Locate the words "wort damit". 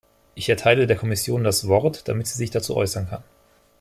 1.67-2.25